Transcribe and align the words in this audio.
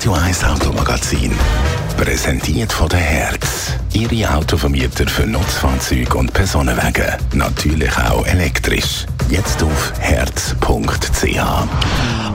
Radio 0.00 0.14
1 0.14 0.44
Automagazin. 0.44 1.30
Präsentiert 1.98 2.72
von 2.72 2.88
der 2.88 3.00
Herz. 3.00 3.74
Ihre 3.92 4.34
Autovermieter 4.34 5.06
für 5.06 5.26
Nutzfahrzeuge 5.26 6.16
und 6.16 6.32
Personenwagen. 6.32 7.04
Natürlich 7.34 7.94
auch 7.98 8.26
elektrisch. 8.26 9.04
Jetzt 9.28 9.62
auf 9.62 9.92
herz.ch. 9.98 11.36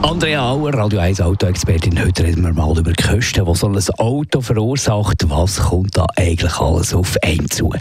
Andrea 0.00 0.48
Auer, 0.48 0.74
Radio 0.74 1.00
1 1.00 1.20
Autoexpertin. 1.20 2.00
Heute 2.00 2.22
reden 2.22 2.42
wir 2.42 2.52
mal 2.52 2.78
über 2.78 2.92
die 2.92 3.02
Kosten, 3.02 3.44
die 3.44 3.54
so 3.56 3.66
ein 3.66 3.76
Auto 3.98 4.40
verursacht. 4.40 5.28
Was 5.28 5.58
kommt 5.58 5.96
da 5.96 6.06
eigentlich 6.14 6.60
alles 6.60 6.94
auf 6.94 7.16
einen 7.20 7.50
zu? 7.50 7.74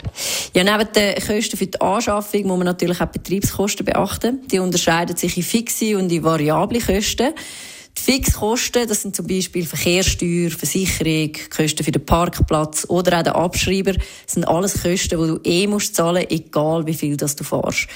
Ja, 0.55 0.63
neben 0.63 0.91
den 0.93 1.13
Kosten 1.13 1.57
für 1.57 1.67
die 1.67 1.79
Anschaffung 1.79 2.47
muss 2.47 2.57
man 2.57 2.65
natürlich 2.65 3.01
auch 3.01 3.05
Betriebskosten 3.05 3.85
beachten. 3.85 4.41
Die 4.49 4.57
unterscheiden 4.57 5.15
sich 5.15 5.37
in 5.37 5.43
fixe 5.43 5.95
und 5.95 6.11
in 6.11 6.23
variable 6.23 6.79
Kosten. 6.79 7.35
Die 7.97 8.11
Fixkosten, 8.11 8.87
das 8.87 9.01
sind 9.01 9.15
zum 9.15 9.25
Beispiel 9.25 9.65
Verkehrssteuer, 9.65 10.51
Versicherung, 10.51 11.31
Kosten 11.49 11.83
für 11.83 11.91
den 11.91 12.05
Parkplatz 12.05 12.85
oder 12.89 13.19
auch 13.19 13.23
der 13.23 13.35
Abschreiber, 13.35 13.93
sind 14.27 14.43
alles 14.47 14.83
Kosten, 14.83 15.17
die 15.21 15.27
du 15.27 15.39
eh 15.43 15.65
musst 15.65 15.95
zahlen, 15.95 16.25
egal 16.29 16.85
wie 16.85 16.93
viel 16.93 17.15
das 17.15 17.37
du 17.37 17.45
fährst. 17.45 17.87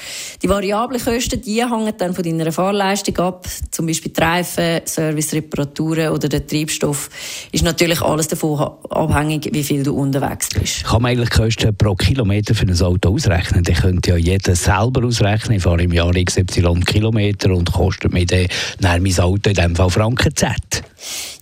Die 0.41 0.47
variablen 0.47 1.03
Kosten, 1.03 1.41
die 1.41 1.63
hängen 1.63 1.93
dann 1.97 2.13
von 2.13 2.23
deiner 2.23 2.51
Fahrleistung 2.51 3.17
ab, 3.17 3.45
zum 3.71 3.87
Beispiel 3.87 4.13
die 4.13 4.21
Reifen, 4.21 4.81
Service, 4.85 5.33
Reparaturen 5.33 6.09
oder 6.09 6.29
der 6.29 6.47
Treibstoff, 6.47 7.09
ist 7.51 7.65
natürlich 7.65 8.01
alles 8.01 8.29
davon 8.29 8.71
abhängig, 8.89 9.49
wie 9.51 9.63
viel 9.63 9.83
du 9.83 9.93
unterwegs 9.93 10.47
bist. 10.49 10.85
Kann 10.85 11.01
man 11.01 11.11
eigentlich 11.11 11.29
Kosten 11.29 11.75
pro 11.75 11.93
Kilometer 11.95 12.55
für 12.55 12.65
ein 12.65 12.81
Auto 12.81 13.13
ausrechnen? 13.13 13.63
Die 13.63 13.73
könnte 13.73 14.11
ja 14.11 14.15
jeder 14.15 14.55
selber 14.55 15.05
ausrechnen. 15.05 15.57
Ich 15.57 15.63
fahre 15.63 15.83
im 15.83 15.91
Jahr 15.91 16.13
XY 16.13 16.79
Kilometer 16.85 17.51
und 17.51 17.71
kostet 17.71 18.13
mir 18.13 18.25
dann 18.25 18.47
mein 19.03 19.19
Auto 19.19 19.49
in 19.49 19.55
dem 19.55 19.75
Fall 19.75 19.88
Franken 19.89 20.31
Z. 20.31 20.68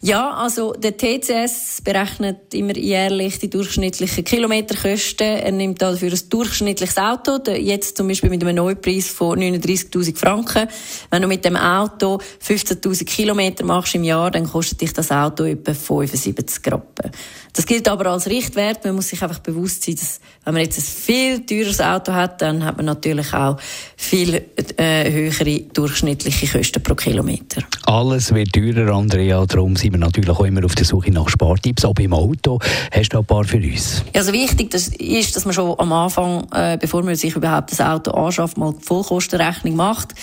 Ja, 0.01 0.31
also 0.31 0.73
der 0.73 0.95
TCS 0.95 1.81
berechnet 1.83 2.53
immer 2.53 2.77
jährlich 2.77 3.39
die 3.39 3.49
durchschnittlichen 3.49 4.23
Kilometerkosten. 4.23 5.25
Er 5.25 5.51
nimmt 5.51 5.81
dafür 5.81 6.11
ein 6.11 6.19
durchschnittliches 6.29 6.97
Auto, 6.97 7.39
jetzt 7.51 7.97
zum 7.97 8.07
Beispiel 8.07 8.29
mit 8.29 8.43
einem 8.43 8.55
Neupreis 8.57 9.07
von 9.07 9.39
39.000 9.39 10.15
Franken. 10.15 10.67
Wenn 11.09 11.23
du 11.23 11.27
mit 11.27 11.43
dem 11.43 11.55
Auto 11.55 12.19
15.000 12.47 13.05
Kilometer 13.05 13.65
machst 13.65 13.95
im 13.95 14.03
Jahr, 14.03 14.29
dann 14.29 14.47
kostet 14.47 14.81
dich 14.81 14.93
das 14.93 15.11
Auto 15.11 15.45
etwa 15.45 15.73
75 15.73 16.71
Rappen. 16.71 17.11
Das 17.53 17.65
gilt 17.65 17.87
aber 17.87 18.11
als 18.11 18.27
Richtwert. 18.27 18.85
Man 18.85 18.93
muss 18.93 19.07
sich 19.07 19.23
einfach 19.23 19.39
bewusst 19.39 19.83
sein, 19.83 19.95
dass 19.95 20.19
wenn 20.45 20.53
man 20.53 20.63
jetzt 20.63 20.77
ein 20.77 20.83
viel 20.83 21.43
teures 21.43 21.81
Auto 21.81 22.13
hat, 22.13 22.39
dann 22.43 22.63
hat 22.63 22.77
man 22.77 22.85
natürlich 22.85 23.33
auch 23.33 23.57
viel 23.95 24.45
äh, 24.77 25.11
höhere 25.11 25.61
durchschnittliche 25.73 26.47
Kosten 26.55 26.83
pro 26.83 26.93
Kilometer. 26.93 27.63
Alles 27.85 28.31
wird 28.31 28.53
teurer, 28.53 28.93
Andrea. 28.93 29.43
Darum 29.47 29.75
sind 29.75 29.86
wir 29.91 29.99
natürlich 29.99 30.29
auch 30.29 30.43
immer 30.43 30.63
auf 30.65 30.75
der 30.75 30.85
Suche 30.85 31.11
nach 31.11 31.29
Spartipps, 31.29 31.85
auch 31.85 31.93
beim 31.93 32.13
Auto. 32.13 32.59
Hast 32.91 33.09
du 33.09 33.19
ein 33.19 33.25
paar 33.25 33.43
für 33.43 33.57
uns? 33.57 34.03
Also 34.13 34.33
wichtig 34.33 34.71
das 34.71 34.89
ist, 34.89 35.35
dass 35.35 35.45
man 35.45 35.53
schon 35.53 35.77
am 35.79 35.91
Anfang, 35.91 36.47
äh, 36.53 36.77
bevor 36.79 37.03
man 37.03 37.15
sich 37.15 37.35
überhaupt 37.35 37.71
das 37.71 37.81
Auto 37.81 38.11
anschafft, 38.11 38.57
mal 38.57 38.73
die 38.73 38.85
Vollkostenrechnung 38.85 39.75
macht. 39.75 40.13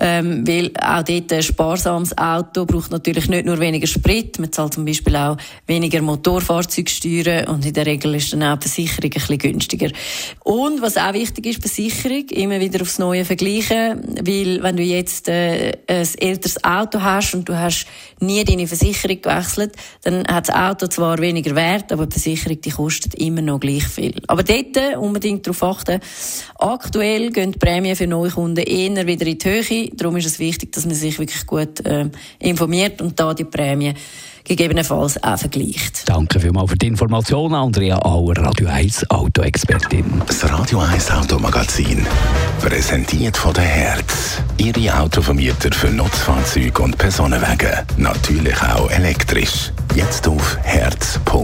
Ähm, 0.00 0.46
weil 0.46 0.72
auch 0.80 1.02
dort 1.02 1.32
ein 1.32 1.42
sparsames 1.42 2.16
Auto 2.18 2.66
braucht 2.66 2.90
natürlich 2.90 3.28
nicht 3.28 3.46
nur 3.46 3.60
weniger 3.60 3.86
Sprit, 3.86 4.38
man 4.38 4.50
zahlt 4.50 4.74
zum 4.74 4.84
Beispiel 4.84 5.14
auch 5.14 5.36
weniger 5.66 6.02
Motorfahrzeugsteuern 6.02 7.46
und 7.46 7.64
in 7.64 7.72
der 7.72 7.86
Regel 7.86 8.14
ist 8.16 8.32
dann 8.32 8.42
auch 8.42 8.56
die 8.56 8.68
Versicherung 8.68 9.04
ein 9.04 9.10
bisschen 9.10 9.38
günstiger. 9.38 9.90
Und 10.42 10.82
was 10.82 10.96
auch 10.96 11.12
wichtig 11.12 11.46
ist, 11.46 11.60
Versicherung, 11.60 12.28
immer 12.30 12.58
wieder 12.58 12.82
aufs 12.82 12.98
Neue 12.98 13.24
vergleichen, 13.24 14.02
weil 14.22 14.62
wenn 14.62 14.76
du 14.76 14.82
jetzt 14.82 15.28
äh, 15.28 15.72
ein 15.86 16.08
älteres 16.18 16.62
Auto 16.64 17.00
hast 17.00 17.34
und 17.34 17.48
du 17.48 17.56
hast 17.56 17.86
nie 18.20 18.42
deine 18.44 18.66
Versicherung 18.66 19.20
gewechselt, 19.22 19.76
dann 20.02 20.26
hat 20.26 20.48
das 20.48 20.56
Auto 20.56 20.86
zwar 20.88 21.18
weniger 21.18 21.54
Wert, 21.54 21.92
aber 21.92 22.06
die 22.06 22.12
Versicherung 22.12 22.60
die 22.60 22.70
kostet 22.70 23.14
immer 23.14 23.42
noch 23.42 23.60
gleich 23.60 23.86
viel. 23.86 24.20
Aber 24.26 24.42
dort 24.42 24.96
unbedingt 24.98 25.46
darauf 25.46 25.62
achten, 25.62 26.00
aktuell 26.58 27.30
gehen 27.30 27.52
die 27.52 27.58
Prämien 27.58 27.96
für 27.96 28.06
Neukunden 28.06 28.64
eher 28.64 29.06
wieder 29.06 29.26
in 29.26 29.38
die 29.38 29.48
Höhe. 29.48 29.83
Darum 29.94 30.16
ist 30.16 30.26
es 30.26 30.38
wichtig, 30.38 30.72
dass 30.72 30.86
man 30.86 30.94
sich 30.94 31.18
wirklich 31.18 31.46
gut 31.46 31.84
äh, 31.84 32.08
informiert 32.38 33.02
und 33.02 33.18
da 33.18 33.34
die 33.34 33.44
Prämien 33.44 33.94
gegebenenfalls 34.44 35.22
auch 35.22 35.38
vergleicht. 35.38 36.02
Danke 36.06 36.38
vielmals 36.38 36.70
für 36.70 36.76
die 36.76 36.86
Informationen, 36.86 37.54
Andrea 37.54 37.98
Auer, 38.04 38.36
Radio 38.36 38.68
1 38.68 39.10
Autoexpertin. 39.10 40.22
Das 40.26 40.44
Radio 40.50 40.80
1 40.80 41.10
Automagazin, 41.10 42.06
präsentiert 42.60 43.36
von 43.36 43.54
der 43.54 43.64
Herz. 43.64 44.42
Ihre 44.58 45.00
Autovermieter 45.00 45.72
für 45.72 45.88
Nutzfahrzeuge 45.88 46.82
und 46.82 46.98
Personenwagen. 46.98 47.70
Natürlich 47.96 48.60
auch 48.62 48.90
elektrisch. 48.90 49.72
Jetzt 49.94 50.28
auf 50.28 50.58
herz.ch. 50.62 51.43